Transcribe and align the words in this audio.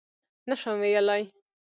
_نه 0.47 0.53
شم 0.61 0.77
ويلای. 0.81 1.23